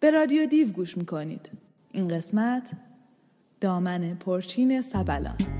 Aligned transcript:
به 0.00 0.10
رادیو 0.10 0.46
دیو 0.46 0.68
گوش 0.68 0.96
می‌کنید. 0.96 1.50
این 1.92 2.04
قسمت 2.08 2.72
دامن 3.60 4.14
پرچین 4.14 4.80
سبلان. 4.80 5.59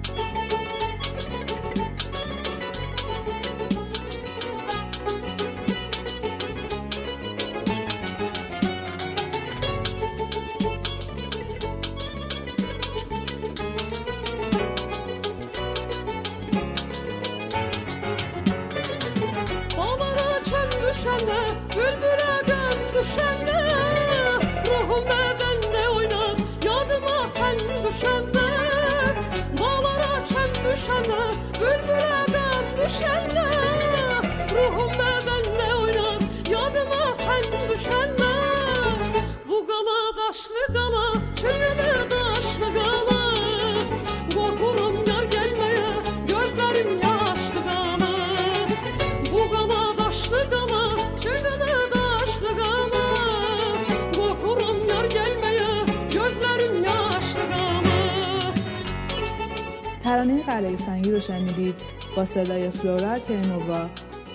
قلعه 60.41 60.77
سنگی 60.77 61.11
رو 61.11 61.21
شنیدید 61.21 61.75
با 62.17 62.25
صدای 62.25 62.71
فلورا 62.71 63.19
کرمووا 63.19 63.87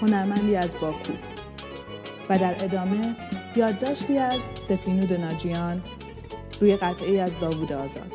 هنرمندی 0.02 0.56
از 0.56 0.76
باکو. 0.82 1.14
و 2.30 2.40
در 2.40 2.56
ادامه 2.64 3.16
یادداشتی 3.56 4.18
از 4.18 4.40
سپینود 4.56 5.14
ناجیان 5.14 5.82
روی 6.62 6.76
قطعه 6.76 7.22
از 7.22 7.40
داوود 7.40 7.74
آزاد. 7.74 8.12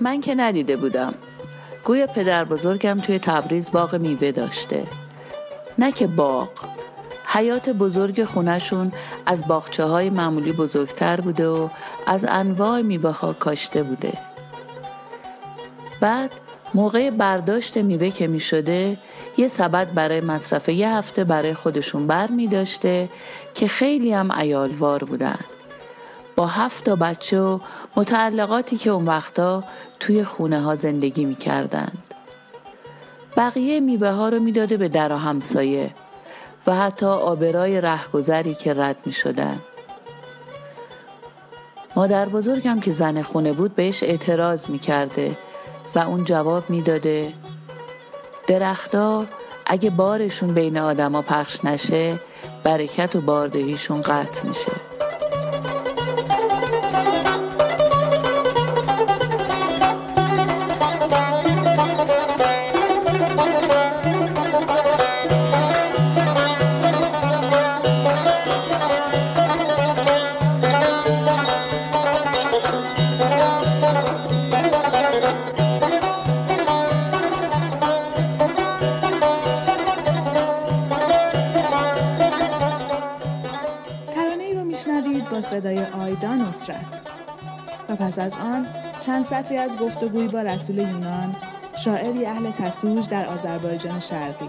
من 0.00 0.20
که 0.20 0.34
ندیده 0.34 0.76
بودم. 0.76 1.14
گویا 1.84 2.06
پدر 2.06 2.44
بزرگم 2.44 3.00
توی 3.00 3.18
تبریز 3.18 3.70
باغ 3.70 3.94
میوه 3.94 4.32
داشته. 4.32 4.86
نه 5.78 5.92
که 5.92 6.06
باغ. 6.06 6.77
حیات 7.30 7.70
بزرگ 7.70 8.24
خونشون 8.24 8.92
از 9.26 9.48
باخچه 9.48 9.84
های 9.84 10.10
معمولی 10.10 10.52
بزرگتر 10.52 11.20
بوده 11.20 11.48
و 11.48 11.68
از 12.06 12.26
انواع 12.28 12.82
میوه 12.82 13.34
کاشته 13.34 13.82
بوده. 13.82 14.12
بعد 16.00 16.32
موقع 16.74 17.10
برداشت 17.10 17.76
میوه 17.76 18.10
که 18.10 18.26
می 18.26 18.40
شده 18.40 18.98
یه 19.36 19.48
سبد 19.48 19.94
برای 19.94 20.20
مصرف 20.20 20.68
یه 20.68 20.88
هفته 20.88 21.24
برای 21.24 21.54
خودشون 21.54 22.06
بر 22.06 22.26
می 22.30 22.46
داشته 22.46 23.08
که 23.54 23.66
خیلی 23.66 24.12
هم 24.12 24.30
ایالوار 24.30 25.04
بودن. 25.04 25.38
با 26.36 26.46
هفت 26.46 26.84
تا 26.84 26.96
بچه 26.96 27.40
و 27.40 27.58
متعلقاتی 27.96 28.76
که 28.76 28.90
اون 28.90 29.04
وقتا 29.04 29.64
توی 30.00 30.24
خونه 30.24 30.60
ها 30.60 30.74
زندگی 30.74 31.24
می 31.24 31.34
کردند. 31.34 31.98
بقیه 33.36 33.80
میوه 33.80 34.10
ها 34.10 34.28
رو 34.28 34.40
می‌داده 34.40 34.76
به 34.76 34.88
در 34.88 35.12
و 35.12 35.16
همسایه. 35.16 35.90
و 36.68 36.74
حتی 36.74 37.06
آبرای 37.06 37.80
رهگذری 37.80 38.54
که 38.54 38.74
رد 38.74 38.96
می 39.06 39.12
شدن. 39.12 39.58
مادر 41.96 42.28
بزرگم 42.28 42.80
که 42.80 42.92
زن 42.92 43.22
خونه 43.22 43.52
بود 43.52 43.74
بهش 43.74 44.02
اعتراض 44.02 44.70
می 44.70 44.78
کرده 44.78 45.36
و 45.94 45.98
اون 45.98 46.24
جواب 46.24 46.70
می‌داده 46.70 47.32
درختها 48.46 49.24
اگه 49.66 49.90
بارشون 49.90 50.54
بین 50.54 50.78
آدما 50.78 51.22
پخش 51.22 51.64
نشه 51.64 52.18
برکت 52.64 53.16
و 53.16 53.20
باردهیشون 53.20 54.00
قطع 54.00 54.46
میشه 54.46 54.72
و 87.88 87.96
پس 87.96 88.18
از 88.18 88.34
آن 88.34 88.66
چند 89.00 89.24
سطری 89.24 89.56
از 89.56 89.76
گفتگوی 89.76 90.28
با 90.28 90.42
رسول 90.42 90.78
یونان 90.78 91.36
شاعری 91.84 92.26
اهل 92.26 92.50
تسوج 92.50 93.08
در 93.08 93.26
آذربایجان 93.26 94.00
شرقی. 94.00 94.48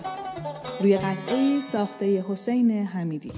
روی 0.81 0.97
قطعه 0.97 1.61
ساخته 1.61 2.25
حسین 2.27 2.71
حمیدی. 2.87 3.31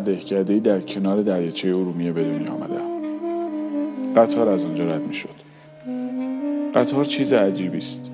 در 0.00 0.12
دهکده 0.12 0.58
در 0.58 0.80
کنار 0.80 1.22
دریاچه 1.22 1.68
ارومیه 1.68 2.12
به 2.12 2.22
دنیا 2.22 2.52
آمدم 2.52 2.90
قطار 4.16 4.48
از 4.48 4.66
آنجا 4.66 4.84
رد 4.84 5.06
می 5.06 5.14
شد 5.14 5.34
قطار 6.74 7.04
چیز 7.04 7.32
عجیبی 7.32 7.78
است. 7.78 8.10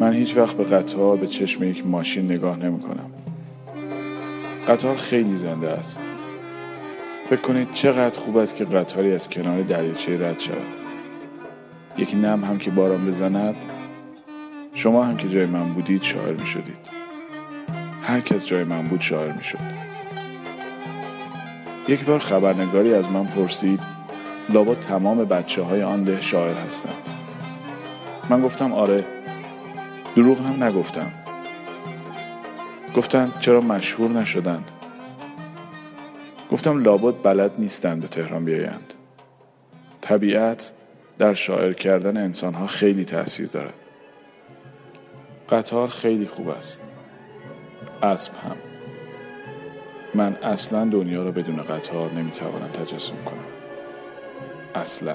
من 0.00 0.12
هیچ 0.12 0.36
وقت 0.36 0.56
به 0.56 0.64
قطار 0.64 1.16
به 1.16 1.26
چشم 1.26 1.64
یک 1.64 1.86
ماشین 1.86 2.24
نگاه 2.24 2.58
نمی 2.58 2.78
کنم 2.78 3.10
قطار 4.68 4.96
خیلی 4.96 5.36
زنده 5.36 5.68
است. 5.68 6.00
فکر 7.30 7.40
کنید 7.40 7.68
چقدر 7.74 8.20
خوب 8.20 8.36
است 8.36 8.56
که 8.56 8.64
قطاری 8.64 9.12
از 9.12 9.28
کنار 9.28 9.62
دریاچه 9.62 10.28
رد 10.28 10.38
شود. 10.38 10.56
یک 11.98 12.14
نم 12.14 12.44
هم 12.44 12.58
که 12.58 12.70
باران 12.70 13.06
بزند. 13.06 13.56
شما 14.74 15.04
هم 15.04 15.16
که 15.16 15.28
جای 15.28 15.46
من 15.46 15.68
بودید 15.72 16.02
شاعر 16.02 16.32
می 16.32 16.46
شدید 16.46 16.78
هر 18.02 18.20
کس 18.20 18.46
جای 18.46 18.64
من 18.64 18.82
بود 18.82 19.00
شاعر 19.00 19.32
می 19.32 19.44
شد 19.44 19.91
یک 21.88 22.04
بار 22.04 22.18
خبرنگاری 22.18 22.94
از 22.94 23.10
من 23.10 23.24
پرسید 23.24 23.80
لابا 24.48 24.74
تمام 24.74 25.24
بچه 25.24 25.62
های 25.62 25.82
آن 25.82 26.04
ده 26.04 26.20
شاعر 26.20 26.54
هستند. 26.54 27.08
من 28.28 28.42
گفتم 28.42 28.72
آره. 28.72 29.04
دروغ 30.16 30.40
هم 30.40 30.64
نگفتم. 30.64 31.12
گفتند 32.96 33.38
چرا 33.40 33.60
مشهور 33.60 34.10
نشدند؟ 34.10 34.70
گفتم 36.50 36.82
لابد 36.82 37.22
بلد 37.22 37.52
نیستند 37.58 38.00
به 38.00 38.08
تهران 38.08 38.44
بیایند. 38.44 38.94
طبیعت 40.00 40.72
در 41.18 41.34
شاعر 41.34 41.72
کردن 41.72 42.16
انسان 42.16 42.54
ها 42.54 42.66
خیلی 42.66 43.04
تاثیر 43.04 43.46
دارد. 43.46 43.74
قطار 45.50 45.88
خیلی 45.88 46.26
خوب 46.26 46.48
است. 46.48 46.82
اسب 48.02 48.32
هم. 48.34 48.71
من 50.14 50.36
اصلا 50.42 50.84
دنیا 50.84 51.22
را 51.22 51.30
بدون 51.30 51.56
قطار 51.56 52.12
نمی‌توانم 52.12 52.68
تجسم 52.68 53.16
کنم. 53.24 53.38
اصلا. 54.74 55.14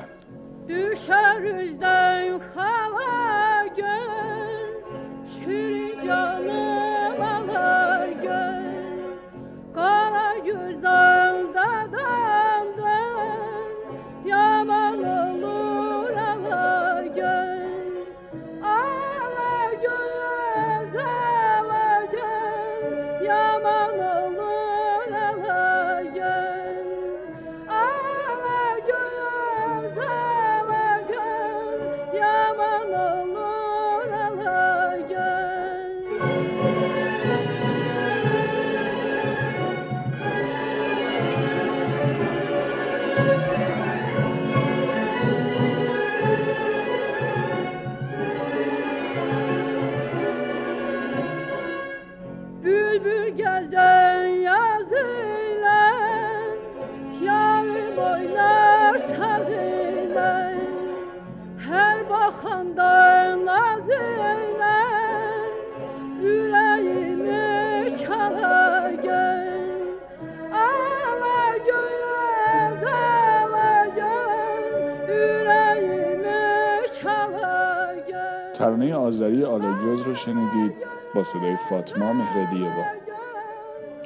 رو 80.08 80.16
شنیدید 80.16 80.74
با 81.16 81.24
صدای 81.24 81.58
فاطما 81.70 82.14
مهردیوا 82.14 82.86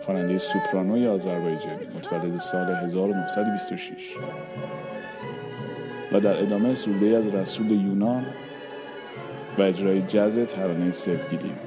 خواننده 0.05 0.37
سوپرانوی 0.37 1.07
آذربایجانی 1.07 1.85
متولد 1.97 2.37
سال 2.37 2.75
1926 2.75 4.17
و 6.11 6.19
در 6.19 6.41
ادامه 6.41 6.75
سروده 6.75 7.17
از 7.17 7.27
رسول 7.27 7.71
یونان 7.71 8.25
و 9.57 9.61
اجرای 9.61 10.01
جز 10.01 10.39
ترانه 10.39 10.91
سفگیلیم 10.91 11.59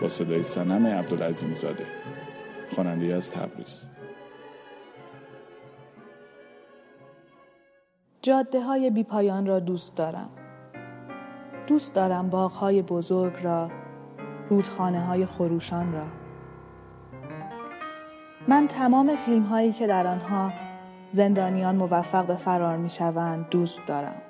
با 0.00 0.08
صدای 0.08 0.42
سنم 0.42 0.86
عبدالعظیم 0.86 1.54
زاده 1.54 1.86
خواننده 2.74 3.14
از 3.14 3.30
تبریز. 3.30 3.86
جاده 8.22 8.60
های 8.60 8.90
بی 8.90 9.04
پایان 9.04 9.46
را 9.46 9.60
دوست 9.60 9.96
دارم. 9.96 10.30
دوست 11.68 11.94
دارم 11.94 12.30
باغهای 12.30 12.82
بزرگ 12.82 13.34
را 13.42 13.70
رودخانه 14.50 15.00
های 15.00 15.26
خروشان 15.26 15.92
را. 15.92 16.04
من 18.48 18.68
تمام 18.68 19.16
فیلم 19.16 19.42
هایی 19.42 19.72
که 19.72 19.86
در 19.86 20.06
آنها 20.06 20.52
زندانیان 21.10 21.76
موفق 21.76 22.26
به 22.26 22.36
فرار 22.36 22.76
می 22.76 22.90
شوند 22.90 23.48
دوست 23.48 23.86
دارم. 23.86 24.22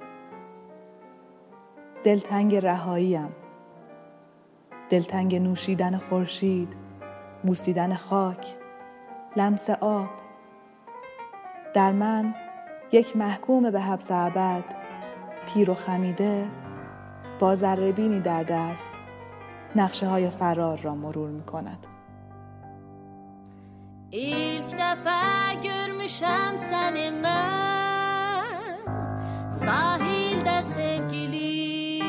دلتنگ 2.05 2.57
رهاییم 2.57 3.29
دلتنگ 4.91 5.37
نوشیدن 5.37 5.97
خورشید 5.97 6.77
بوسیدن 7.43 7.95
خاک 7.95 8.57
لمس 9.37 9.71
آب. 9.71 10.09
در 11.75 11.93
من 11.93 12.35
یک 12.93 13.17
محکوم 13.17 13.71
به 13.71 13.81
حبس 13.81 14.11
ابد 14.11 14.65
پیر 15.47 15.71
و 15.71 15.75
خمیده 15.75 16.47
با 17.39 17.55
ذره 17.55 18.21
در 18.21 18.43
دست 18.43 18.91
نقشه 19.77 20.07
های 20.07 20.31
فرار 20.31 20.79
را 20.79 20.95
مرور 20.95 21.31
می 21.31 21.43
کند 21.43 21.87
İlk 24.11 24.79
defa 24.79 25.53
görmüşem 25.63 26.59
seni 26.59 27.13
ben 27.23 28.79
Sahilde 29.51 30.63
sevgili 30.63 32.03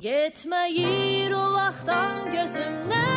Gitmeyir 0.00 1.32
o 1.32 1.52
vaxtdan 1.52 2.30
gözümden 2.30 3.13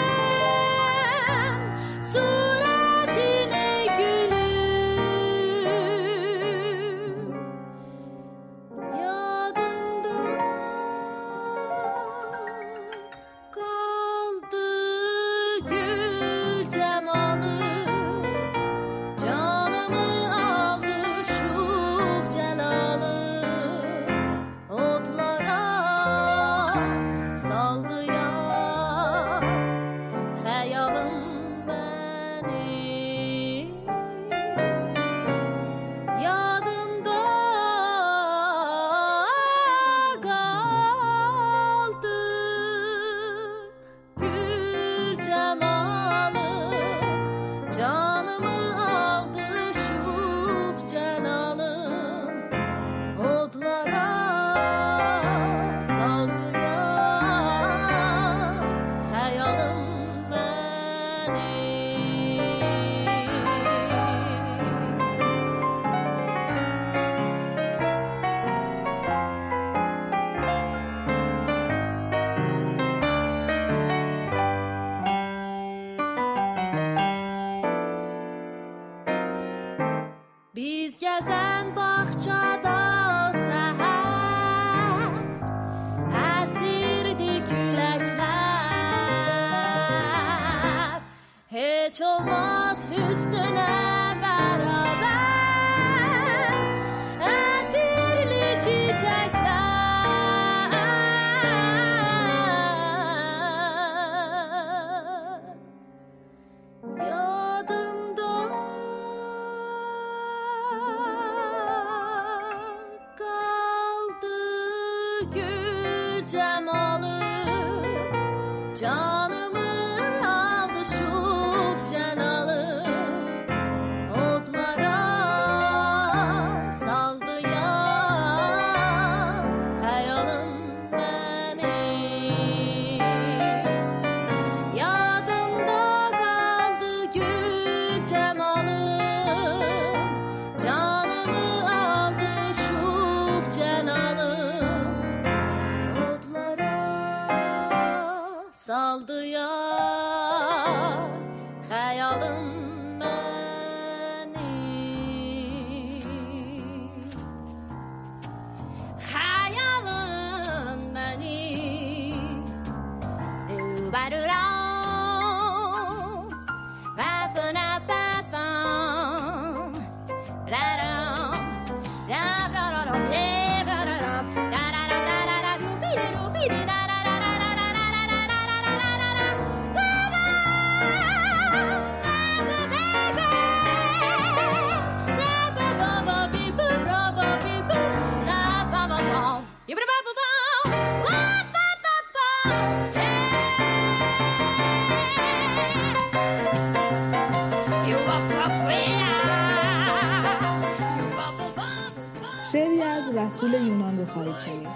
شنید 204.39 204.67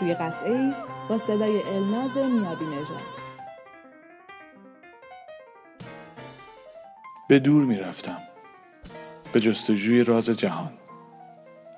روی 0.00 0.14
قطعه 0.14 0.74
با 1.08 1.18
صدای 1.18 1.62
الناز 1.62 2.18
میابی 2.18 2.66
نژاد. 2.66 3.02
به 7.28 7.38
دور 7.38 7.64
می 7.64 7.76
رفتم 7.76 8.18
به 9.32 9.40
جستجوی 9.40 10.04
راز 10.04 10.30
جهان 10.30 10.72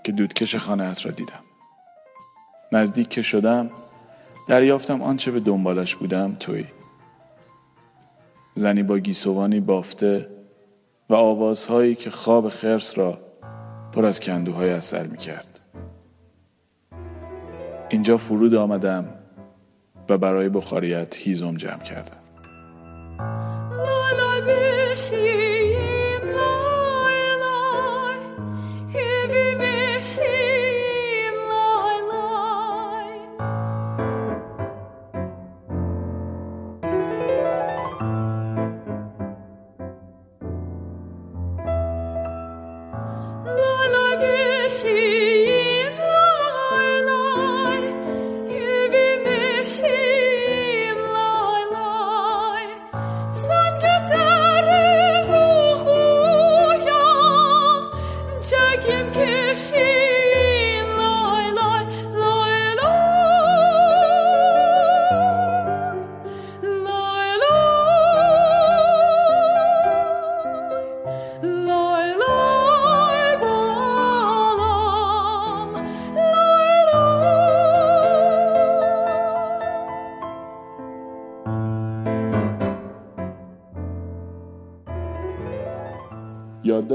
که 0.04 0.12
دودکش 0.12 0.56
خانهات 0.56 1.06
را 1.06 1.12
دیدم. 1.12 1.44
نزدیک 2.72 3.08
که 3.08 3.22
شدم 3.22 3.70
دریافتم 4.48 5.02
آنچه 5.02 5.30
به 5.30 5.40
دنبالش 5.40 5.94
بودم 5.94 6.36
توی. 6.40 6.64
زنی 8.54 8.82
با 8.82 8.98
گیسوانی 8.98 9.60
بافته 9.60 10.28
و 11.10 11.14
آوازهایی 11.14 11.94
که 11.94 12.10
خواب 12.10 12.48
خرس 12.48 12.98
را 12.98 13.18
پر 13.92 14.06
از 14.06 14.20
کندوهای 14.20 14.70
اصل 14.70 15.06
می 15.06 15.16
کرد. 15.18 15.47
اینجا 17.90 18.16
فرود 18.16 18.54
آمدم 18.54 19.04
و 20.08 20.18
برای 20.18 20.48
بخاریت 20.48 21.16
هیزم 21.16 21.56
جمع 21.56 21.82
کردم. 21.82 22.18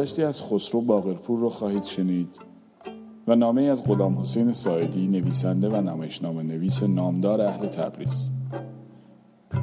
یادداشتی 0.04 0.24
از 0.24 0.42
خسرو 0.42 0.82
باقرپور 0.82 1.40
رو 1.40 1.50
خواهید 1.50 1.84
شنید 1.84 2.40
و 3.28 3.36
نامه 3.36 3.62
از 3.62 3.84
غلام 3.84 4.20
حسین 4.20 4.54
ساعدی 4.54 5.08
نویسنده 5.08 5.70
و 5.70 5.82
نمایشنامه 5.82 6.44
نویس 6.44 6.84
نامدار 6.84 7.42
اهل 7.42 7.68
تبریز 7.68 8.30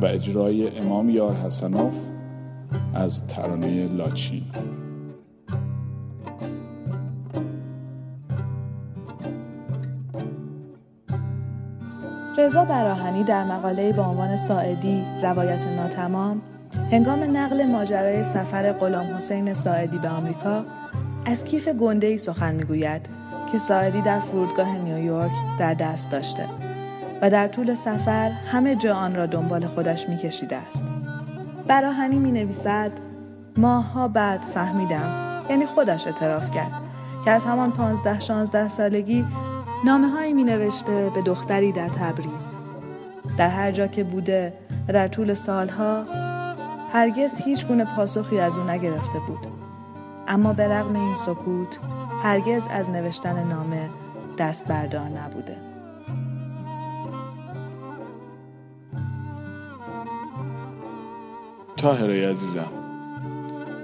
و 0.02 0.06
اجرای 0.06 0.78
امام 0.78 1.10
یار 1.10 1.34
حسنوف 1.34 2.08
از 2.94 3.26
ترانه 3.26 3.88
لاچی 3.88 4.44
رضا 12.38 12.64
براهنی 12.64 13.24
در 13.24 13.44
مقاله 13.44 13.92
با 13.92 14.06
عنوان 14.06 14.36
ساعدی 14.36 15.04
روایت 15.22 15.66
ناتمام 15.66 16.42
هنگام 16.92 17.36
نقل 17.36 17.66
ماجرای 17.66 18.24
سفر 18.24 18.72
غلام 18.72 19.06
حسین 19.16 19.54
ساعدی 19.54 19.98
به 19.98 20.08
آمریکا 20.08 20.62
از 21.26 21.44
کیف 21.44 21.68
گنده 21.68 22.06
ای 22.06 22.18
سخن 22.18 22.54
می‌گوید 22.54 23.08
که 23.52 23.58
ساعدی 23.58 24.02
در 24.02 24.20
فرودگاه 24.20 24.78
نیویورک 24.78 25.32
در 25.58 25.74
دست 25.74 26.10
داشته 26.10 26.48
و 27.22 27.30
در 27.30 27.48
طول 27.48 27.74
سفر 27.74 28.30
همه 28.30 28.76
جا 28.76 28.94
آن 28.94 29.14
را 29.14 29.26
دنبال 29.26 29.66
خودش 29.66 30.08
میکشیده 30.08 30.56
است. 30.56 30.84
براهنی 31.66 32.18
می 32.18 32.32
نویسد 32.32 32.90
ماهها 33.56 34.08
بعد 34.08 34.42
فهمیدم 34.42 35.30
یعنی 35.50 35.66
خودش 35.66 36.06
اعتراف 36.06 36.50
کرد 36.50 36.72
که 37.24 37.30
از 37.30 37.44
همان 37.44 37.72
پانزده 37.72 38.20
شانزده 38.20 38.68
سالگی 38.68 39.26
نامه 39.84 40.08
هایی 40.08 40.32
می 40.32 40.44
نوشته 40.44 41.10
به 41.14 41.22
دختری 41.22 41.72
در 41.72 41.88
تبریز 41.88 42.56
در 43.36 43.48
هر 43.48 43.72
جا 43.72 43.86
که 43.86 44.04
بوده 44.04 44.52
و 44.88 44.92
در 44.92 45.08
طول 45.08 45.34
سالها 45.34 46.04
هرگز 46.92 47.42
هیچ 47.42 47.66
گونه 47.66 47.84
پاسخی 47.84 48.40
از 48.40 48.58
او 48.58 48.64
نگرفته 48.64 49.18
بود. 49.18 49.46
اما 50.28 50.52
به 50.52 50.68
رغم 50.68 50.96
این 50.96 51.14
سکوت 51.14 51.78
هرگز 52.22 52.66
از 52.70 52.90
نوشتن 52.90 53.48
نامه 53.48 53.90
دست 54.38 54.64
بردار 54.64 55.08
نبوده. 55.08 55.56
تاهره 61.76 62.28
عزیزم 62.28 62.68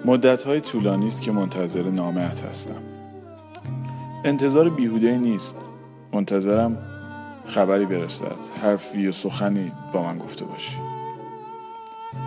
مدت 0.04 0.42
های 0.42 0.60
طولانی 0.60 1.06
است 1.06 1.22
که 1.22 1.32
منتظر 1.32 1.82
نامهت 1.82 2.44
هستم. 2.44 2.82
انتظار 4.24 4.70
بیهوده 4.70 5.18
نیست. 5.18 5.56
منتظرم 6.12 6.78
خبری 7.48 7.86
برسد. 7.86 8.36
حرفی 8.62 9.08
و 9.08 9.12
سخنی 9.12 9.72
با 9.92 10.02
من 10.02 10.18
گفته 10.18 10.44
باشی. 10.44 10.85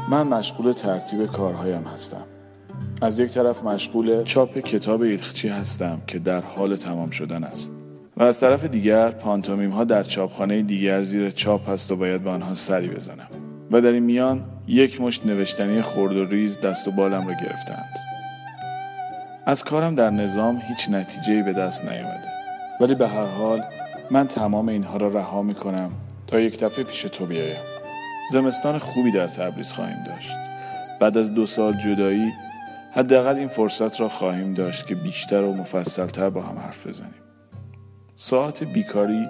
من 0.10 0.28
مشغول 0.28 0.72
ترتیب 0.72 1.26
کارهایم 1.26 1.84
هستم. 1.84 2.24
از 3.02 3.20
یک 3.20 3.32
طرف 3.32 3.64
مشغول 3.64 4.24
چاپ 4.24 4.58
کتاب 4.58 5.02
ایلخچی 5.02 5.48
هستم 5.48 6.02
که 6.08 6.20
در 6.20 6.42
حال 6.42 6.76
تمام 6.76 7.10
شدن 7.10 7.44
است. 7.44 7.72
و 8.18 8.24
از 8.24 8.40
طرف 8.40 8.66
دیگر 8.66 9.12
پانتومیم 9.12 9.70
ها 9.70 9.84
در 9.84 10.04
چاپخانه 10.04 10.62
دیگر 10.62 11.04
زیر 11.04 11.30
چاپ 11.30 11.70
هست 11.70 11.92
و 11.92 11.96
باید 11.96 12.24
به 12.24 12.30
آنها 12.30 12.56
سری 12.56 12.88
بزنم. 12.88 13.28
و 13.72 13.82
در 13.82 13.92
این 13.92 14.04
میان 14.04 14.44
یک 14.68 15.02
مشت 15.02 15.26
نوشتنی 15.26 15.82
خرد 15.82 16.18
و 16.18 16.26
ریز 16.26 16.62
دست 16.62 16.88
و 16.88 16.92
بالم 16.92 17.28
را 17.28 17.34
گرفتند. 17.34 17.96
از 19.46 19.64
کارم 19.64 19.96
در 19.96 20.10
نظام 20.10 20.62
هیچ 20.68 20.90
نتیجه 20.90 21.44
به 21.44 21.54
دست 21.54 21.86
نیامده. 21.86 22.30
ولی 22.82 22.96
به 22.96 23.08
هر 23.08 23.26
حال 23.26 23.64
من 24.12 24.28
تمام 24.28 24.70
اینها 24.70 24.98
را 24.98 25.08
رها 25.08 25.42
می 25.42 25.56
کنم 25.56 25.92
تا 26.28 26.40
یک 26.40 26.60
دفعه 26.60 26.84
پیش 26.84 27.02
تو 27.02 27.26
بیایم. 27.26 27.79
زمستان 28.32 28.78
خوبی 28.78 29.12
در 29.12 29.28
تبریز 29.28 29.74
خواهیم 29.74 30.04
داشت. 30.08 30.32
بعد 31.00 31.18
از 31.18 31.34
دو 31.34 31.46
سال 31.46 31.74
جدایی 31.74 32.34
حداقل 32.94 33.36
این 33.36 33.48
فرصت 33.48 34.02
را 34.02 34.10
خواهیم 34.10 34.54
داشت 34.54 34.88
که 34.88 34.96
بیشتر 34.96 35.44
و 35.44 35.54
مفصلتر 35.54 36.30
با 36.30 36.42
هم 36.42 36.60
حرف 36.60 36.88
بزنیم. 36.88 37.14
ساعت 38.16 38.64
بیکاری 38.64 39.28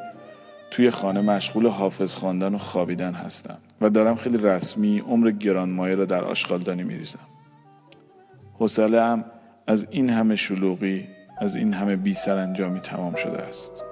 توی 0.72 0.89
خانه 0.89 1.22
مشغول 1.22 1.68
حافظ 1.68 2.15
خواندن 2.15 2.56
و 2.56 2.58
خوابیدن 2.58 3.13
هستم 3.13 3.58
و 3.82 3.89
دارم 3.89 4.15
خیلی 4.15 4.38
رسمی 4.38 5.00
عمر 5.00 5.32
گرانمایه 5.32 5.96
را 5.96 6.06
در 6.06 6.24
آشغالدانی 6.24 6.84
میریزم. 6.84 7.20
حوصله 8.60 9.01
هم 9.01 9.25
از 9.68 9.88
این 9.89 10.10
همه 10.10 10.36
شلوغی 10.36 11.08
از 11.39 11.56
این 11.56 11.74
همه 11.74 11.96
بی 11.96 12.13
سرانجامی 12.13 12.79
تمام 12.79 13.15
شده 13.15 13.38
است. 13.38 13.84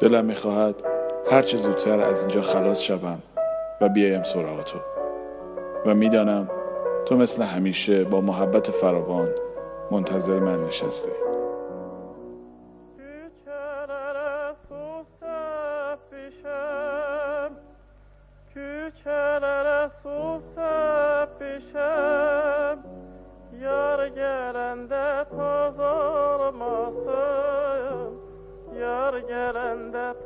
دلم 0.00 0.24
می‌خواهد 0.24 0.74
هر 1.30 1.42
چه 1.42 1.56
زودتر 1.56 2.00
از 2.00 2.20
اینجا 2.20 2.42
خلاص 2.42 2.80
شوم. 2.80 3.18
و 3.80 3.88
بیایم 3.88 4.22
سراغ 4.22 4.60
تو 4.60 4.78
و 5.86 5.94
می‌دانم 5.94 6.50
تو 7.06 7.16
مثل 7.16 7.42
همیشه 7.42 8.04
با 8.04 8.20
محبت 8.20 8.70
فراوان 8.70 9.28
منتظر 9.90 10.38
من 10.38 10.64
نشسته 10.64 11.10
Yar 23.62 24.06
gelende 24.06 25.24
pazarmasın, 25.36 26.62
yar 28.80 29.14
gelende 29.18 30.14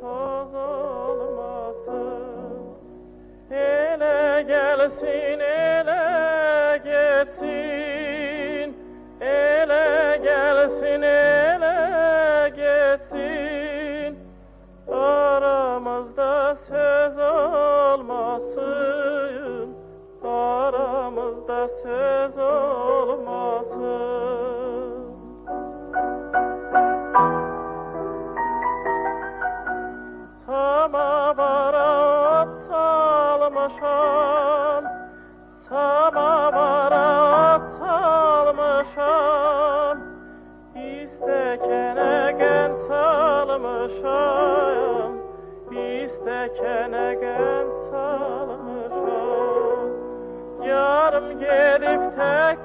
jealousy 4.81 5.20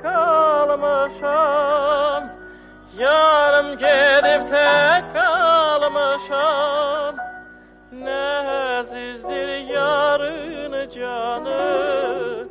kalmışam. 0.03 2.23
Yarım 2.99 3.79
gelip 3.79 4.51
tek 4.51 5.05
kalmışam. 5.15 7.15
Ne 7.93 8.27
azizdir 8.79 9.49
yarın 9.75 10.91
canı 10.91 12.47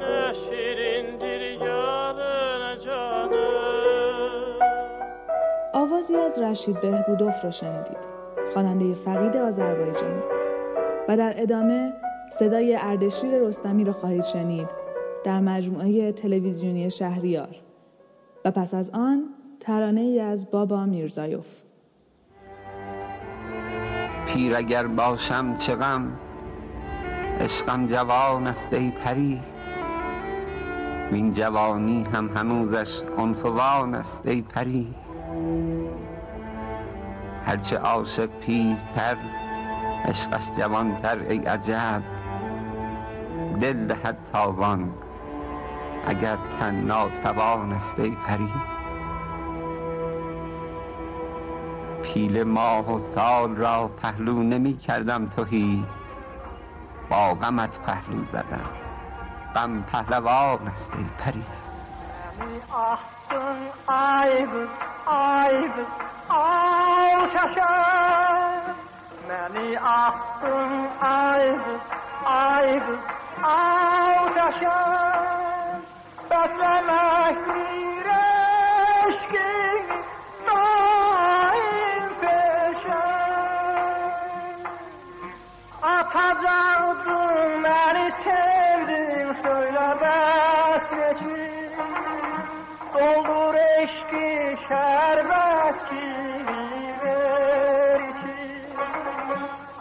Ne 0.00 0.34
şirindir 0.34 1.60
yarın 1.66 2.80
canı. 2.84 3.46
آوازی 5.72 6.16
از 6.16 6.42
رشید 6.42 6.80
بهبودوف 6.80 7.44
را 7.44 7.50
شنیدید. 7.50 8.04
خواننده 8.52 8.94
فقید 8.94 9.36
آذربایجانی. 9.36 10.22
و 11.08 11.16
در 11.16 11.34
ادامه 11.36 11.92
صدای 12.30 12.78
اردشیر 12.80 13.40
رستمی 13.40 13.84
را 13.84 13.92
خواهید 13.92 14.24
شنید. 14.24 14.68
در 15.26 15.40
مجموعه 15.40 16.12
تلویزیونی 16.12 16.90
شهریار. 16.90 17.56
و 18.44 18.50
پس 18.50 18.74
از 18.74 18.90
آن 18.90 19.24
ترانه 19.60 20.00
ای 20.00 20.20
از 20.20 20.50
بابا 20.50 20.86
میرزایوف. 20.86 21.62
پیر 24.26 24.56
اگر 24.56 24.86
باشم 24.86 25.56
چه 25.56 25.74
غم؟ 25.74 26.12
عشقم 27.40 27.86
جوان 27.86 28.46
است 28.46 28.72
ای 28.72 28.90
پری. 28.90 29.40
وین 31.12 31.32
جوانی 31.32 32.04
هم 32.12 32.28
هنوزش 32.28 33.02
عنفوان 33.18 33.94
است 33.94 34.26
ای 34.26 34.42
پری. 34.42 34.94
هرچه 37.44 37.76
عاشق 37.76 38.26
پیرتر 38.40 39.16
عشقش 40.04 40.50
جوانتر 40.58 41.18
ای 41.18 41.38
عجب. 41.38 42.02
دل 43.60 43.86
دهد 43.86 44.16
تاوان 44.32 44.92
اگر 46.06 46.36
کن 46.36 46.74
ناتوان 46.74 47.72
است 47.72 48.00
ای 48.00 48.16
پری. 48.26 48.54
پیل 52.02 52.42
ماه 52.42 52.94
و 52.94 52.98
سال 52.98 53.56
را 53.56 53.88
پهلو 53.88 54.42
نمی 54.42 54.76
کردم 54.76 55.26
توهی 55.26 55.84
با 57.10 57.34
غمت 57.34 57.78
پهلو 57.78 58.24
زدم. 58.24 58.70
غم 59.54 59.82
پهلوان 59.82 60.68
است 60.68 60.92
ای 60.96 61.06
پری. 61.18 61.44
Ahtın 62.72 63.58
aygız, 63.88 64.70
aygız, 65.06 65.92
alçaşar 66.30 67.86
Məni 69.28 69.78
ahtın 69.80 70.70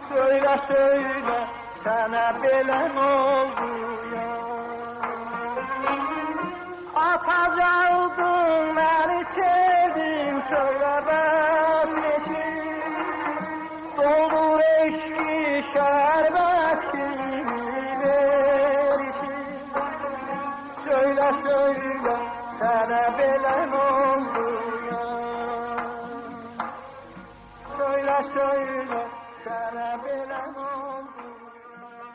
Söyle 0.10 0.60
söyle 0.68 1.48
sana 1.84 2.44
belen 2.44 2.96
oldu 2.96 3.85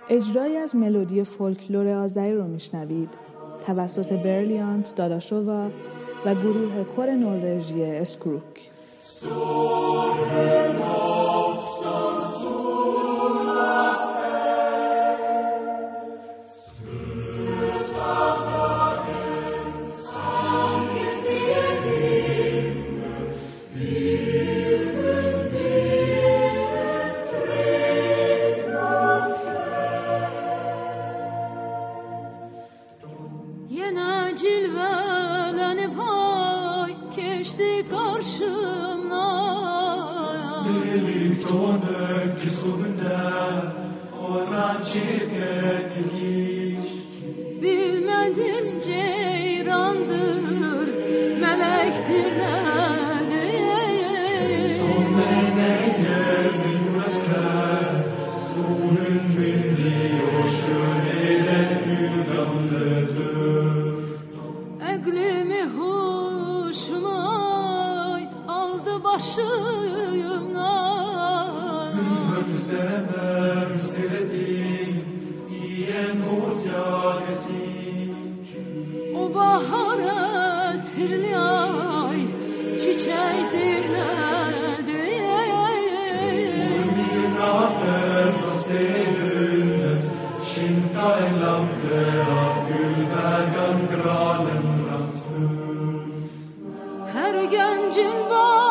اجرایی 0.08 0.56
از 0.56 0.76
ملودی 0.76 1.24
فولکلور 1.24 1.88
آذری 1.88 2.34
رو 2.34 2.44
میشنوید. 2.44 3.29
توسط 3.74 4.12
برلیانت 4.12 4.94
داداشووا 4.94 5.70
و 6.26 6.34
گروه 6.34 6.84
کور 6.84 7.10
نروژی 7.10 7.84
اسکروک. 7.84 8.70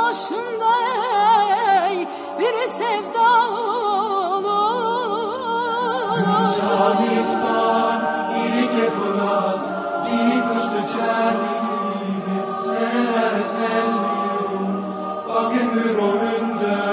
Başında 0.09 0.71
ey 1.89 1.97
bir 2.39 2.55
sevda 2.77 3.29
olur. 4.29 4.69
Sanitman, 6.57 8.01
ike 8.61 8.87
fırlat, 8.95 9.65
die 10.05 10.37
fürchte 10.47 10.81
kärlighet, 10.93 12.51
tenet 12.65 13.51
helgen, 13.61 14.73
bagen 15.27 15.69
ur 15.83 15.97
och 16.07 16.17
under 16.39 16.89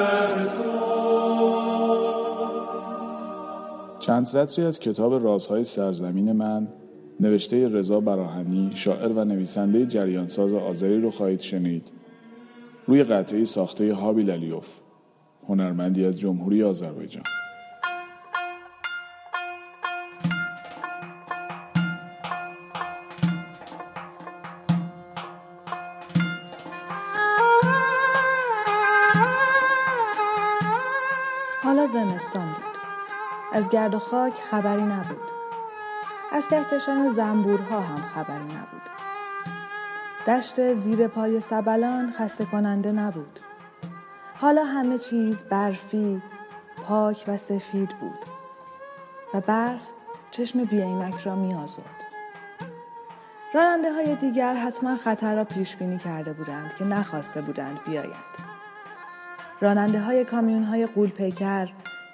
چند 4.01 4.27
سطری 4.27 4.65
از 4.65 4.81
کتاب 4.81 5.25
رازهای 5.25 5.65
سرزمین 5.65 6.33
من 6.33 6.69
نوشته 7.21 7.69
رضا 7.69 8.01
براهنی 8.01 8.71
شاعر 8.75 9.13
و 9.13 9.25
نویسنده 9.25 9.87
جریانساز 9.87 10.53
آذری 10.55 11.01
رو 11.01 11.11
خواهید 11.11 11.41
شنید 11.41 11.91
روی 12.89 13.05
قطعه 13.05 13.45
ساخته 13.45 13.95
هابیل 13.95 14.31
علیوف 14.31 14.69
هنرمندی 15.49 16.05
از 16.07 16.21
جمهوری 16.21 16.63
آذربایجان. 16.63 17.23
حالا 31.63 31.87
زمستان 31.87 32.47
بود. 32.47 32.77
از 33.53 33.71
گرد 33.71 33.95
و 33.95 33.99
خاک 33.99 34.35
خبری 34.51 34.83
نبود. 34.83 35.17
از 36.33 36.49
کهکشان 36.49 37.13
زنبورها 37.13 37.81
هم 37.81 38.03
خبری 38.03 38.45
نبود. 38.45 38.96
دشت 40.27 40.75
زیر 40.75 41.09
پای 41.09 41.41
سبلان 41.41 42.15
خسته 42.19 42.45
کننده 42.45 42.93
نبود 42.93 43.41
حالا 44.35 44.65
همه 44.65 44.99
چیز 44.99 45.45
برفی 45.45 46.23
پاک 46.87 47.25
و 47.29 47.37
سفید 47.37 47.89
بود 47.89 48.19
و 49.35 49.41
برف 49.41 49.87
چشم 50.31 50.65
بیعینک 50.65 51.21
را 51.21 51.37
می 51.37 51.55
آزرد. 51.55 51.85
راننده 53.55 53.93
های 53.93 54.15
دیگر 54.15 54.55
حتما 54.55 54.97
خطر 54.97 55.37
را 55.37 55.45
پیش 55.45 55.77
بینی 55.77 55.99
کرده 55.99 56.33
بودند 56.33 56.75
که 56.79 56.85
نخواسته 56.85 57.41
بودند 57.41 57.79
بیایند. 57.87 58.37
راننده 59.61 60.01
های 60.01 60.25
کامیون 60.25 60.63
های 60.63 60.87
قول 60.87 61.11
پیکر 61.11 61.69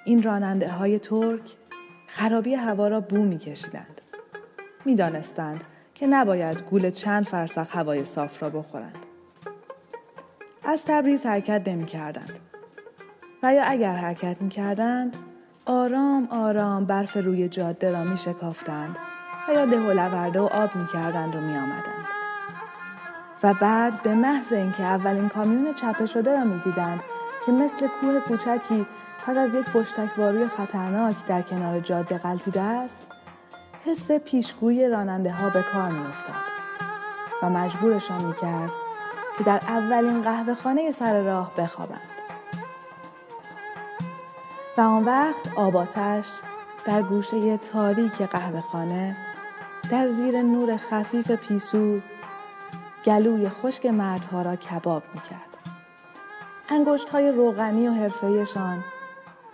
این 0.05 0.23
راننده 0.23 0.71
های 0.71 0.99
ترک 0.99 1.55
خرابی 2.07 2.55
هوا 2.55 2.87
را 2.87 3.01
بو 3.01 3.17
می 3.17 3.37
کشیدند. 3.37 4.01
می 4.85 4.95
دانستند 4.95 5.63
که 5.95 6.07
نباید 6.07 6.61
گول 6.61 6.91
چند 6.91 7.25
فرسخ 7.25 7.75
هوای 7.75 8.05
صاف 8.05 8.43
را 8.43 8.49
بخورند. 8.49 9.05
از 10.63 10.85
تبریز 10.85 11.25
حرکت 11.25 11.67
نمی 11.67 11.85
کردند. 11.85 12.39
و 13.43 13.53
یا 13.53 13.63
اگر 13.63 13.93
حرکت 13.93 14.41
می 14.41 14.49
کردند 14.49 15.17
آرام 15.65 16.27
آرام 16.31 16.85
برف 16.85 17.17
روی 17.17 17.49
جاده 17.49 17.91
را 17.91 18.03
می 18.03 18.17
شکافتند 18.17 18.97
و 19.49 19.53
یا 19.53 19.65
ده 19.65 20.39
و 20.39 20.43
آب 20.43 20.75
می 20.75 20.87
کردند 20.93 21.35
و 21.35 21.39
می 21.39 21.57
آمدند. 21.57 22.07
و 23.43 23.53
بعد 23.53 24.01
به 24.03 24.15
محض 24.15 24.53
اینکه 24.53 24.83
اولین 24.83 25.29
کامیون 25.29 25.73
چپه 25.73 26.05
شده 26.05 26.33
را 26.37 26.43
می 26.43 26.59
دیدند 26.59 26.99
که 27.45 27.51
مثل 27.51 27.87
کوه 27.87 28.19
کوچکی 28.19 28.85
پس 29.25 29.37
از 29.37 29.55
یک 29.55 29.65
پشتکواروی 29.65 30.47
خطرناک 30.47 31.15
در 31.27 31.41
کنار 31.41 31.79
جاده 31.79 32.17
غلطیده 32.17 32.61
است 32.61 33.05
حس 33.85 34.11
پیشگوی 34.11 34.87
راننده 34.89 35.31
ها 35.31 35.49
به 35.49 35.61
کار 35.61 35.91
می 35.91 36.07
افتاد 36.07 36.43
و 37.41 37.49
مجبورشان 37.49 38.25
می 38.25 38.33
کرد 38.33 38.71
که 39.37 39.43
در 39.43 39.61
اولین 39.67 40.21
قهوه 40.21 40.55
خانه 40.55 40.91
سر 40.91 41.21
راه 41.21 41.51
بخوابند. 41.57 42.09
و 44.77 44.81
آن 44.81 45.05
وقت 45.05 45.57
آباتش 45.57 46.27
در 46.85 47.01
گوشه 47.01 47.57
تاریک 47.57 48.21
قهوه 48.21 48.61
خانه 48.61 49.17
در 49.91 50.07
زیر 50.07 50.41
نور 50.41 50.77
خفیف 50.77 51.31
پیسوز 51.31 52.05
گلوی 53.05 53.49
خشک 53.49 53.85
مردها 53.85 54.41
را 54.41 54.55
کباب 54.55 55.03
می 55.13 55.21
کرد. 55.21 55.73
انگشت 56.69 57.09
های 57.09 57.31
روغنی 57.31 57.87
و 57.87 57.91
حرفه‌ایشان 57.91 58.83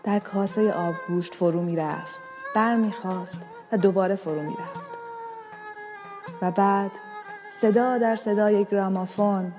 در 0.04 0.20
کاسه 0.20 0.74
آبگوشت 0.74 1.36
فرو 1.36 1.62
می 1.62 1.76
رفت. 1.76 2.20
بر 2.56 2.76
می 2.76 2.92
خواست 2.92 3.59
و 3.72 3.78
دوباره 3.78 4.16
فرو 4.16 4.42
می 4.42 4.56
رفت. 4.60 4.90
و 6.42 6.52
بعد 6.52 6.92
صدا 7.52 7.98
در 7.98 8.16
صدای 8.16 8.66
گرامافون 8.66 9.52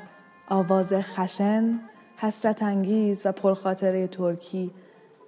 آواز 0.49 0.93
خشن، 0.93 1.81
حسرت 2.17 2.63
انگیز 2.63 3.27
و 3.27 3.33
پرخاطره 3.33 4.07
ترکی 4.07 4.71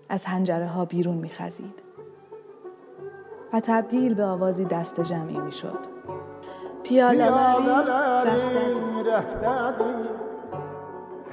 از 0.08 0.24
هنجره 0.24 0.66
ها 0.66 0.84
بیرون 0.84 1.16
می 1.16 1.28
خزید. 1.28 1.82
و 3.52 3.60
تبدیل 3.60 4.14
به 4.14 4.24
آوازی 4.24 4.64
دست 4.64 5.00
جمعی 5.00 5.38
می 5.38 5.52
شد. 5.52 5.78
پیالالاری 6.82 7.66
رفتدی 9.10 10.08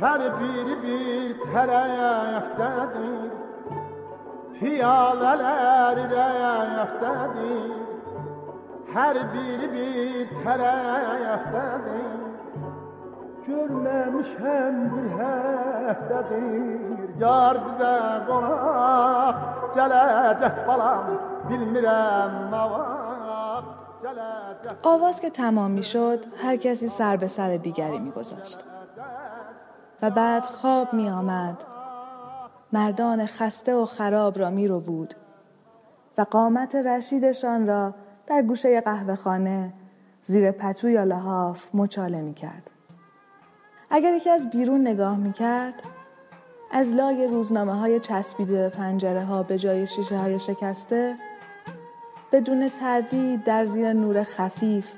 هر 0.01 0.21
biri 0.39 0.75
bir 0.83 1.35
tereyaktadır 1.53 3.48
Piyaleler 4.59 6.09
reyaktadır 6.09 7.71
Her 8.93 9.33
biri 9.33 9.73
bir 9.73 10.43
tereyaktadır 10.43 12.19
Görmemişem 13.47 14.91
bir 14.95 15.11
heftedir 15.11 17.19
Yar 17.19 17.57
bize 17.65 17.99
konak 18.27 19.35
gelecek 19.75 20.67
balam 20.67 21.05
Bilmirem 21.49 22.51
ne 22.51 22.71
var 22.71 22.99
آواز 24.83 25.21
که 25.21 25.29
تمام 25.29 25.71
می 25.71 25.83
شد 25.83 26.25
هر 26.43 26.55
کسی 26.55 26.87
سر 26.87 27.17
به 27.17 27.27
سر 27.27 27.57
دیگری 27.57 27.99
می 27.99 28.11
گذاشت. 28.11 28.59
و 30.01 30.09
بعد 30.09 30.45
خواب 30.45 30.93
می 30.93 31.09
آمد. 31.09 31.78
مردان 32.73 33.25
خسته 33.25 33.75
و 33.75 33.85
خراب 33.85 34.39
را 34.39 34.49
می 34.49 34.67
رو 34.67 34.79
بود 34.79 35.13
و 36.17 36.21
قامت 36.21 36.75
رشیدشان 36.75 37.67
را 37.67 37.95
در 38.27 38.41
گوشه 38.41 38.81
قهوه 38.81 39.15
خانه 39.15 39.73
زیر 40.21 40.51
پتو 40.51 40.89
یا 40.89 41.03
لحاف 41.03 41.67
مچاله 41.73 42.21
می 42.21 42.33
کرد. 42.33 42.71
اگر 43.89 44.13
یکی 44.13 44.29
از 44.29 44.49
بیرون 44.49 44.81
نگاه 44.81 45.17
می 45.17 45.33
کرد 45.33 45.73
از 46.71 46.93
لای 46.93 47.27
روزنامه 47.27 47.73
های 47.73 47.99
چسبیده 47.99 48.53
به 48.53 48.69
پنجره 48.69 49.23
ها 49.23 49.43
به 49.43 49.57
جای 49.57 49.87
شیشه 49.87 50.17
های 50.17 50.39
شکسته 50.39 51.15
بدون 52.31 52.69
تردید 52.79 53.43
در 53.43 53.65
زیر 53.65 53.93
نور 53.93 54.23
خفیف 54.23 54.91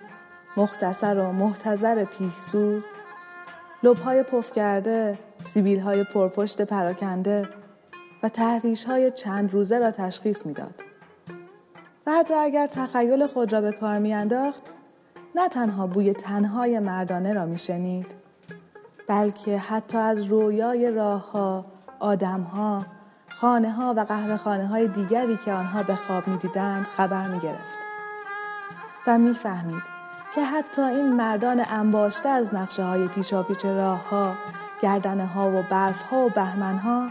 مختصر 0.58 1.18
و 1.20 1.32
محتظر 1.32 2.06
پیهسوز 2.06 2.86
لبهای 3.84 4.24
پف 4.24 4.52
کرده، 4.52 5.20
سیبیل 5.44 5.80
های 5.80 6.04
پرپشت 6.04 6.62
پراکنده 6.62 7.46
و 8.24 8.30
تحریش 8.30 8.84
های 8.84 9.12
چند 9.12 9.54
روزه 9.54 9.80
را 9.80 9.92
تشخیص 9.92 10.46
می‌داد. 10.46 10.82
و 12.08 12.12
حتی 12.12 12.34
اگر 12.34 12.68
تخیل 12.68 13.28
خود 13.28 13.54
را 13.54 13.62
به 13.62 13.72
کار 13.72 14.00
میانداخت 14.00 14.64
نه 15.36 15.50
تنها 15.50 15.88
بوی 15.88 16.14
تنهای 16.14 16.80
مردانه 16.80 17.34
را 17.34 17.46
میشنید 17.46 18.08
بلکه 19.08 19.58
حتی 19.58 19.98
از 19.98 20.24
رویای 20.24 20.92
راه 20.92 21.32
ها، 21.32 21.66
آدم 22.00 22.42
ها، 22.42 22.86
خانه 23.30 23.72
ها 23.72 23.94
و 23.98 24.00
قهوه 24.00 24.38
خانه 24.38 24.68
های 24.68 24.88
دیگری 24.88 25.38
که 25.46 25.54
آنها 25.54 25.84
به 25.84 25.96
خواب 25.96 26.28
می‌دیدند 26.28 26.86
خبر 26.86 27.28
می 27.28 27.40
گرفت. 27.40 27.78
و 29.08 29.18
می‌فهمید 29.18 29.84
که 30.36 30.44
حتی 30.44 30.82
این 30.82 31.14
مردان 31.14 31.66
انباشته 31.70 32.30
از 32.30 32.54
نقشه 32.54 32.84
های 32.84 33.08
پیچا 33.08 33.44
پیچ 33.44 33.66
راه 33.66 34.10
ها، 34.10 34.34
گردنه 34.82 35.26
ها 35.26 35.52
و 35.52 35.64
برف 35.70 36.02
ها 36.02 36.26
و 36.26 36.30
بهمن 36.30 36.78
ها 36.78 37.08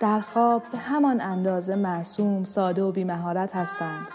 در 0.00 0.20
خواب 0.20 0.62
به 0.72 0.78
همان 0.78 1.20
اندازه 1.20 1.76
معصوم، 1.76 2.44
ساده 2.44 2.82
و 2.82 2.92
بیمهارت 2.92 3.56
هستند 3.56 4.06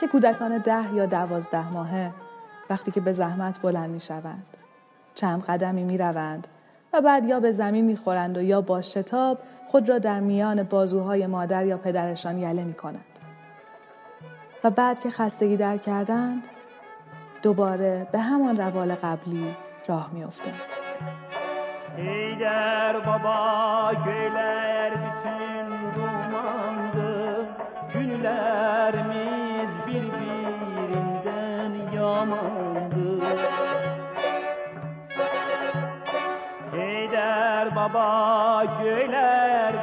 که 0.00 0.06
کودکان 0.06 0.58
ده 0.58 0.94
یا 0.94 1.06
دوازده 1.06 1.72
ماهه 1.72 2.10
وقتی 2.70 2.90
که 2.90 3.00
به 3.00 3.12
زحمت 3.12 3.60
بلند 3.60 3.90
می 3.90 4.00
شوند. 4.00 4.46
چند 5.14 5.44
قدمی 5.44 5.84
می 5.84 5.98
روند 5.98 6.46
و 6.92 7.00
بعد 7.00 7.24
یا 7.24 7.40
به 7.40 7.52
زمین 7.52 7.84
می 7.84 7.96
خورند 7.96 8.38
و 8.38 8.42
یا 8.42 8.60
با 8.60 8.80
شتاب 8.80 9.38
خود 9.68 9.88
را 9.88 9.98
در 9.98 10.20
میان 10.20 10.62
بازوهای 10.62 11.26
مادر 11.26 11.66
یا 11.66 11.78
پدرشان 11.78 12.38
یله 12.38 12.64
می 12.64 12.74
کنند. 12.74 13.04
و 14.64 14.70
بعد 14.70 15.00
که 15.00 15.10
خستگی 15.10 15.56
در 15.56 15.76
kerdند 15.76 16.42
دوباره 17.42 18.06
به 18.12 18.18
همان 18.18 18.56
روال 18.56 18.94
قبلی 18.94 19.56
راه 19.88 20.10
می 20.12 20.24
افتند. 20.24 20.60
Baba 23.06 23.92
köyler 24.04 24.92
bütün 24.94 25.02
dumandı 25.02 25.11
günlerimiz 28.02 29.70
birbirinden 29.86 31.72
yamandı. 31.94 33.24
Heyder 36.72 37.76
baba 37.76 38.64
göğler 38.82 39.74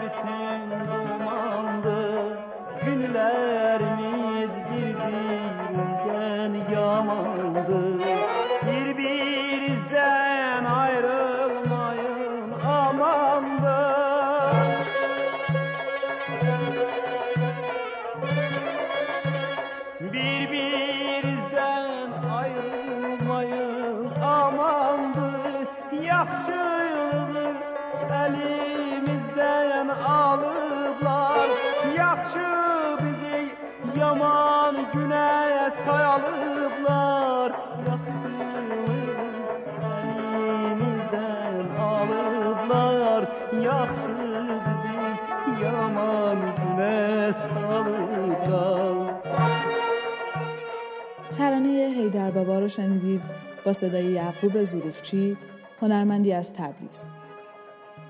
صدای 53.74 54.06
یعقوب 54.06 54.64
ظروفچی 54.64 55.38
هنرمندی 55.82 56.34
از 56.34 56.54
تبریز. 56.54 57.08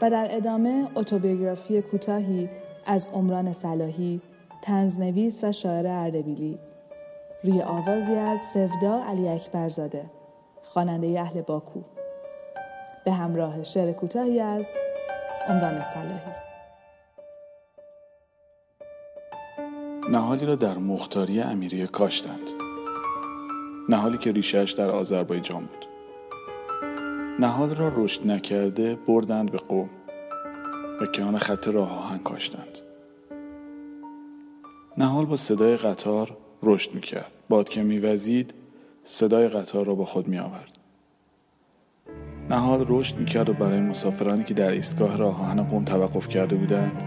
و 0.02 0.10
در 0.10 0.28
ادامه 0.32 0.88
اتوبیوگرافی 0.96 1.82
کوتاهی 1.82 2.50
از 2.86 3.10
عمران 3.14 3.54
صلاحی 3.54 4.22
تنزنویس 4.62 5.44
و 5.44 5.52
شاعر 5.52 5.88
اردبیلی. 5.88 6.60
روی 7.44 7.62
آوازی 7.62 8.16
از 8.16 8.40
سفدا 8.40 9.04
علی 9.04 9.30
اکبرزاده. 9.30 10.06
خواننده 10.64 11.20
اهل 11.22 11.42
باکو. 11.42 11.82
به 13.06 13.12
همراه 13.12 13.64
شعر 13.64 13.92
کوتاهی 13.92 14.40
از 14.40 14.68
عمران 15.48 15.82
صلاحی. 15.82 16.32
نهالی 20.12 20.46
را 20.46 20.56
در 20.56 20.78
مختاری 20.78 21.42
امیریه 21.42 21.88
کاشتند. 21.88 22.69
نهالی 23.90 24.18
که 24.18 24.32
ریشهش 24.32 24.72
در 24.72 24.90
آذربایجان 24.90 25.60
بود. 25.62 25.86
نهال 27.40 27.76
را 27.76 27.92
رشد 27.96 28.28
نکرده 28.28 28.96
بردند 28.96 29.52
به 29.52 29.58
قوم 29.58 29.90
و 31.02 31.06
کنار 31.06 31.38
خط 31.38 31.68
راه 31.68 31.98
آهن 31.98 32.18
کاشتند. 32.18 32.78
نهال 34.98 35.26
با 35.26 35.36
صدای 35.36 35.78
قطار 35.78 36.38
رشد 36.64 36.94
می‌کرد. 36.94 37.32
باد 37.50 37.70
که 37.70 37.84
میوزید 37.84 38.54
صدای 39.04 39.48
قطار 39.48 39.86
را 39.86 39.96
با 39.96 40.06
خود 40.06 40.28
میآورد. 40.28 40.78
نهال 42.50 42.86
رشد 42.88 43.18
می‌کرد 43.18 43.50
و 43.50 43.54
برای 43.54 43.82
مسافرانی 43.82 44.44
که 44.44 44.54
در 44.54 44.70
ایستگاه 44.70 45.18
راه 45.18 45.42
آهن 45.42 45.64
قوم 45.64 45.86
توقف 45.86 46.28
کرده 46.28 46.56
بودند 46.56 47.04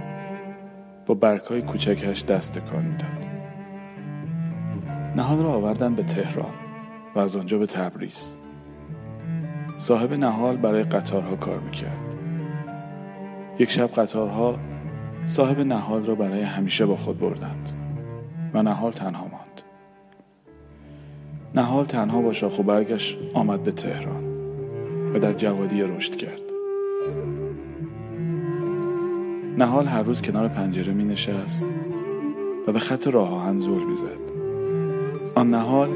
با 1.06 1.14
برگهای 1.14 1.62
کوچکش 1.62 2.24
دست 2.24 2.58
تکان 2.58 2.84
می‌داد. 2.84 3.22
نهال 5.16 5.42
را 5.42 5.52
آوردند 5.52 5.96
به 5.96 6.02
تهران. 6.02 6.61
و 7.14 7.18
از 7.18 7.36
آنجا 7.36 7.58
به 7.58 7.66
تبریز. 7.66 8.34
صاحب 9.76 10.12
نهال 10.12 10.56
برای 10.56 10.82
قطارها 10.82 11.36
کار 11.36 11.58
می‌کرد. 11.58 12.14
یک 13.58 13.70
شب 13.70 13.86
قطارها 13.86 14.58
صاحب 15.26 15.60
نهال 15.60 16.06
را 16.06 16.14
برای 16.14 16.42
همیشه 16.42 16.86
با 16.86 16.96
خود 16.96 17.18
بردند 17.18 17.70
و 18.54 18.62
نهال 18.62 18.92
تنها 18.92 19.22
ماند. 19.22 19.62
نهال 21.54 21.84
تنها 21.84 22.20
با 22.20 22.32
شاخ 22.32 22.58
و 22.58 22.62
برگش 22.62 23.18
آمد 23.34 23.62
به 23.62 23.72
تهران 23.72 24.24
و 25.14 25.18
در 25.18 25.32
جوادی 25.32 25.82
رشد 25.82 26.16
کرد. 26.16 26.42
نهال 29.58 29.86
هر 29.86 30.02
روز 30.02 30.22
کنار 30.22 30.48
پنجره 30.48 30.92
می 30.92 31.04
نشست 31.04 31.64
و 32.66 32.72
به 32.72 32.78
خط 32.78 33.06
راه 33.08 33.34
آهن 33.34 33.58
زل 33.58 33.70
می 33.70 33.96
زد. 33.96 34.32
آن 35.34 35.50
نهال 35.50 35.88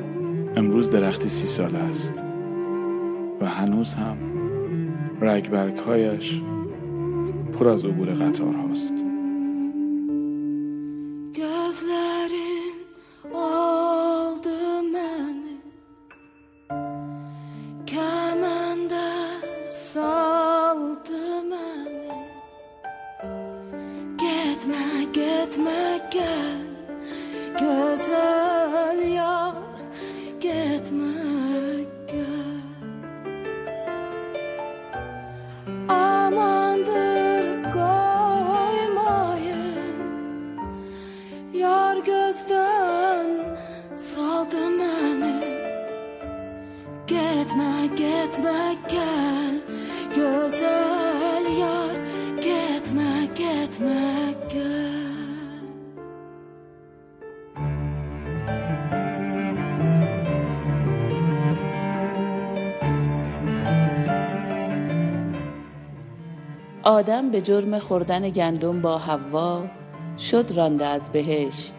امروز 0.56 0.90
درختی 0.90 1.28
سی 1.28 1.46
ساله 1.46 1.78
است 1.78 2.22
و 3.40 3.46
هنوز 3.46 3.94
هم 3.94 4.16
رگبرگهایش 5.20 6.42
پر 7.52 7.68
از 7.68 7.84
عبور 7.84 8.08
قطار 8.08 8.54
هاست. 8.54 9.05
آدم 67.16 67.30
به 67.30 67.40
جرم 67.40 67.78
خوردن 67.78 68.28
گندم 68.30 68.80
با 68.82 68.98
حوا 68.98 69.64
شد 70.18 70.52
رانده 70.56 70.86
از 70.86 71.12
بهشت. 71.12 71.74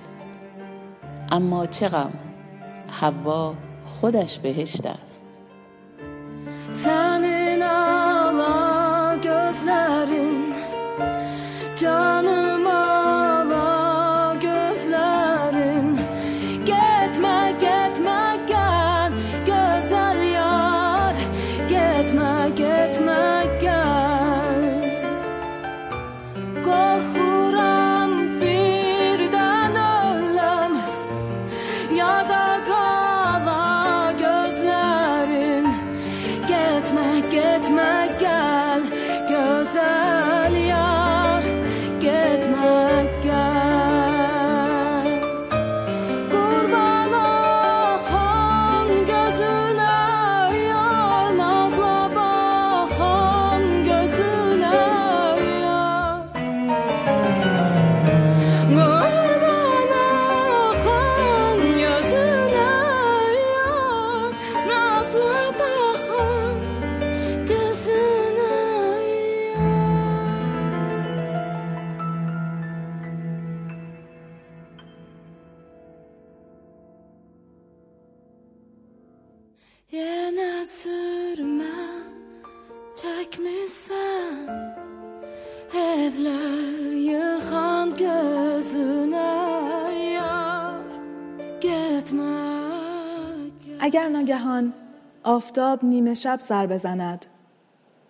اما 1.32 1.65
چه 1.65 1.88
غم 1.88 2.12
حوا 3.02 3.54
خودش 3.86 4.39
بهشت 4.39 4.86
است. 4.86 5.26
اگر 93.88 94.10
ناگهان 94.10 94.73
آفتاب 95.23 95.86
نیمه 95.86 96.13
شب 96.13 96.39
سر 96.39 96.67
بزند 96.67 97.26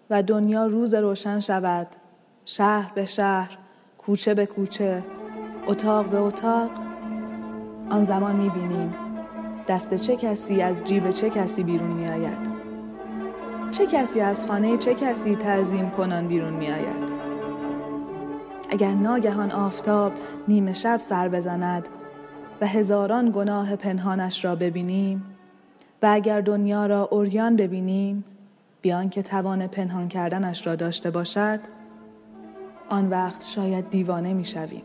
و 0.10 0.24
دنیا 0.24 0.66
روز 0.66 0.94
روشن 0.94 1.40
شود 1.40 1.88
شهر 2.46 2.92
به 2.94 3.06
شهر 3.06 3.58
کوچه 3.98 4.34
به 4.34 4.46
کوچه 4.46 5.04
اتاق 5.68 6.06
به 6.06 6.18
اتاق 6.18 6.70
آن 7.90 8.04
زمان 8.04 8.36
می‌بینیم 8.36 8.96
دست 9.68 9.96
چه 9.96 10.16
کسی 10.16 10.62
از 10.62 10.84
جیب 10.84 11.12
چه 11.12 11.30
کسی 11.30 11.64
بیرون 11.64 11.92
میآید. 11.92 12.50
چه 13.72 13.86
کسی 13.86 14.22
از 14.22 14.46
خانه 14.46 14.78
چه 14.78 14.94
کسی 14.94 15.36
تعظیم 15.36 15.90
کنان 15.90 16.28
بیرون 16.28 16.54
میآید. 16.54 17.14
اگر 18.70 18.94
ناگهان 18.94 19.52
آفتاب 19.52 20.14
نیمه 20.48 20.74
شب 20.74 21.00
سر 21.00 21.30
بزند 21.30 21.90
و 22.62 22.68
هزاران 22.68 23.32
گناه 23.36 23.76
پنهانش 23.76 24.46
را 24.46 24.56
ببینیم 24.56 25.37
و 26.02 26.08
اگر 26.12 26.42
دنیا 26.42 26.86
را 26.86 27.08
اوریان 27.12 27.56
ببینیم 27.56 28.24
بیان 28.82 29.10
که 29.10 29.22
توان 29.22 29.68
پنهان 29.68 30.08
کردنش 30.08 30.68
را 30.68 30.76
داشته 30.76 31.12
باشد 31.12 31.60
آن 32.90 33.10
وقت 33.10 33.46
شاید 33.46 33.90
دیوانه 33.90 34.34
می 34.34 34.46
شویم 34.46 34.84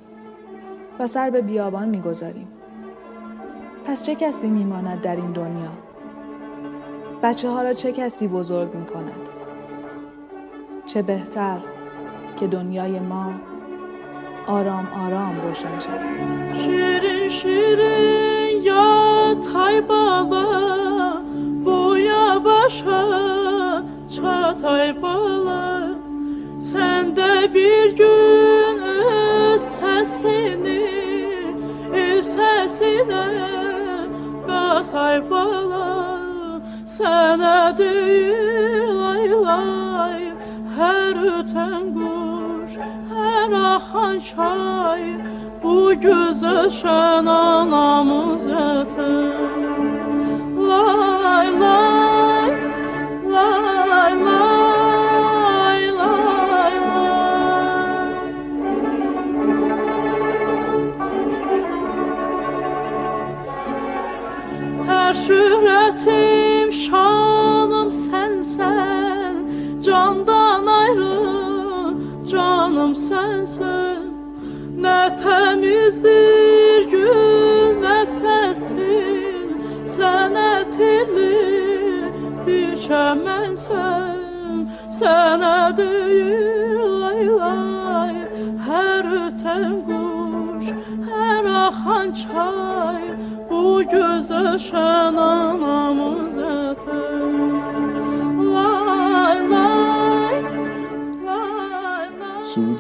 و 0.98 1.06
سر 1.06 1.30
به 1.30 1.42
بیابان 1.42 1.88
می 1.88 2.00
گذاریم. 2.00 2.48
پس 3.84 4.02
چه 4.02 4.14
کسی 4.14 4.50
می 4.50 4.64
ماند 4.64 5.00
در 5.00 5.16
این 5.16 5.32
دنیا؟ 5.32 5.72
بچه 7.22 7.48
ها 7.48 7.62
را 7.62 7.74
چه 7.74 7.92
کسی 7.92 8.28
بزرگ 8.28 8.74
می 8.74 8.86
کند؟ 8.86 9.28
چه 10.86 11.02
بهتر 11.02 11.60
که 12.36 12.46
دنیای 12.46 13.00
ما 13.00 13.34
آرام 14.46 14.88
آرام 15.06 15.40
روشن 15.40 15.80
شود. 15.80 16.00
Şirin 16.62 17.28
şirin 17.28 18.62
yatay 18.68 19.88
bala 19.88 20.22
Boya 20.30 21.01
başa 22.44 23.02
çatay 24.14 25.02
bala 25.02 25.62
Sən 26.62 27.10
də 27.18 27.32
bir 27.54 27.96
gün 27.98 28.82
öz 28.86 29.64
səsini 29.74 30.82
El 32.02 32.20
səsinə 32.22 33.24
qatay 34.46 35.18
bala 35.30 35.88
Sənə 36.96 37.56
deyir 37.78 38.86
lay 39.02 39.26
lay 39.46 40.22
Hər 40.76 41.18
ötən 41.38 41.90
quş, 41.96 42.76
hər 43.12 43.56
axan 43.62 44.20
çay 44.30 45.06
Bu 45.62 45.78
gözəl 46.04 46.68
şən 46.80 47.32
anamız 47.36 48.46
ətər 48.66 49.58
Lay 50.70 51.50
lay 51.64 51.91
şöhrətim, 65.24 66.68
şanım 66.82 67.90
sənsən, 68.02 69.36
candan 69.86 70.66
ayrı 70.80 71.18
canım 72.30 72.94
sənsən. 73.06 74.00
Nə 74.82 75.00
təmizdir 75.20 76.88
gün 76.92 77.82
nəfəsin, 77.84 79.52
sənə 79.94 80.52
tirli 80.74 81.30
bir 82.46 82.74
şəmənsən. 82.86 84.66
Sənə 84.98 85.56
deyil, 85.78 86.82
lay 87.02 87.28
lay, 87.40 88.16
hər 88.66 89.12
ötən 89.26 89.78
quş, 89.88 90.72
hər 91.12 91.48
axan 91.62 92.12
çay, 92.22 93.06
Bu 93.62 93.82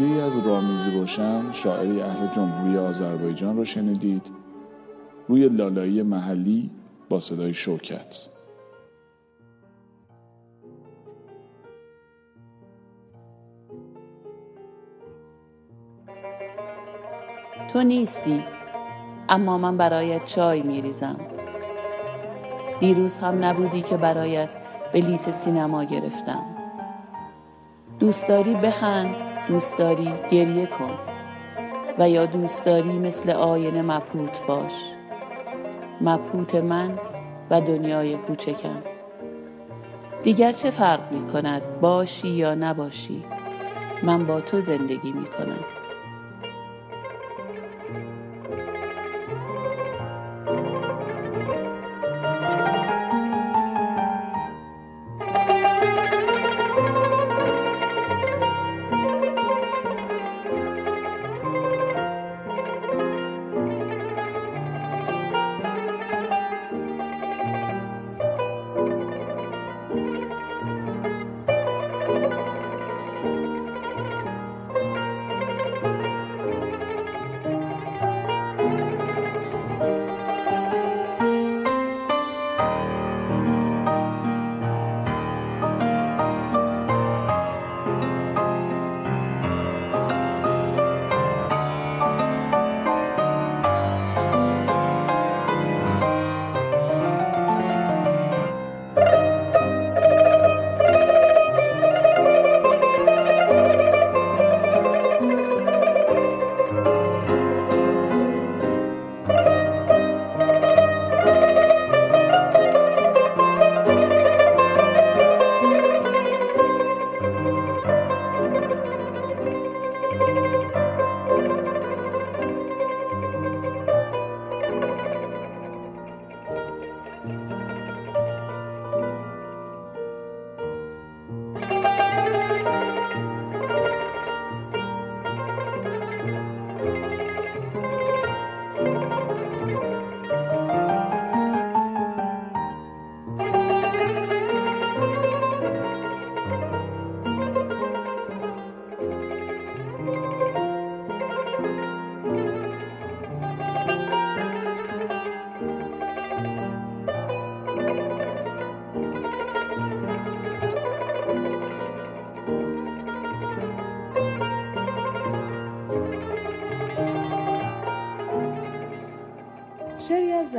ای 0.00 0.20
از 0.20 0.38
رامیز 0.38 0.86
روشن 0.86 1.52
شاعری 1.52 2.00
اهل 2.00 2.26
جمهوری 2.26 2.78
آذربایجان 2.78 3.56
را 3.56 3.64
شنیدید. 3.64 4.26
روی 5.28 5.48
لالایی 5.48 6.02
محلی 6.02 6.70
با 7.08 7.20
صدای 7.20 7.54
شوکت. 7.54 8.28
تو 17.72 17.82
نیستی. 17.82 18.61
اما 19.32 19.58
من 19.58 19.76
برایت 19.76 20.26
چای 20.26 20.62
میریزم. 20.62 21.16
دیروز 22.80 23.18
هم 23.18 23.44
نبودی 23.44 23.82
که 23.82 23.96
برایت 23.96 24.48
بلیت 24.92 25.30
سینما 25.30 25.84
گرفتم. 25.84 26.44
دوست 27.98 28.28
داری 28.28 28.54
بخند 28.54 29.14
دوست 29.48 29.78
داری 29.78 30.12
گریه 30.30 30.66
کن 30.66 30.90
و 31.98 32.08
یا 32.08 32.26
دوست 32.26 32.64
داری 32.64 32.98
مثل 32.98 33.30
آینه 33.30 33.82
مپوت 33.82 34.46
باش. 34.46 34.72
مپوت 36.00 36.54
من 36.54 36.98
و 37.50 37.60
دنیای 37.60 38.16
کوچکم. 38.16 38.82
دیگر 40.22 40.52
چه 40.52 40.70
فرق 40.70 41.12
می 41.12 41.26
کند 41.26 41.80
باشی 41.80 42.28
یا 42.28 42.54
نباشی 42.54 43.24
من 44.02 44.26
با 44.26 44.40
تو 44.40 44.60
زندگی 44.60 45.12
می 45.12 45.26
کنم 45.26 45.81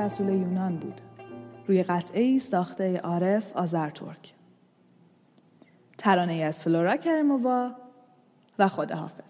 رسول 0.04 0.30
یونان 0.30 0.78
بود. 0.78 1.02
روی 1.68 1.84
قطعه 1.84 2.22
ای 2.22 2.40
ساخته 2.40 2.98
عارف 2.98 3.58
آزرترک 3.58 4.34
ترانه 5.98 6.34
ای 6.34 6.44
از 6.44 6.64
فلورا 6.64 6.98
کرمووا 6.98 7.72
و 8.60 8.68
خداحافظ. 8.68 9.23